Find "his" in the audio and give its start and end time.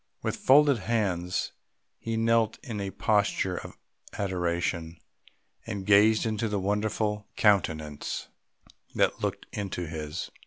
9.85-10.31